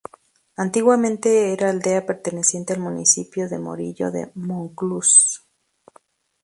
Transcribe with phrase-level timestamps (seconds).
[0.57, 5.43] Antiguamente era aldea perteneciente al municipio de Morillo de Monclús.